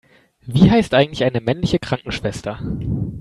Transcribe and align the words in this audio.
Wie 0.47 0.71
heißt 0.71 0.95
eigentlich 0.95 1.23
eine 1.25 1.41
männliche 1.41 1.77
Krankenschwester? 1.77 2.57